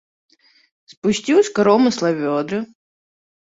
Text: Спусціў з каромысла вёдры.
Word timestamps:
Спусціў 0.93 1.37
з 1.51 1.55
каромысла 1.61 2.09
вёдры. 2.25 2.67